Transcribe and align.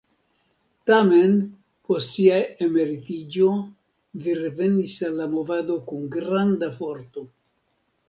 Tamen, 0.91 1.35
post 1.89 2.15
sia 2.15 2.39
emeritiĝo 2.69 3.51
li 4.25 4.37
revenis 4.43 4.99
al 5.11 5.23
la 5.23 5.31
movado 5.39 5.81
kun 5.93 6.13
granda 6.19 6.75
forto. 6.83 7.29